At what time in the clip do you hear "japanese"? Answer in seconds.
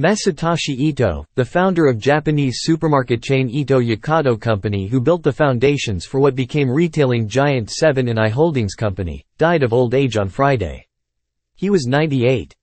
1.98-2.60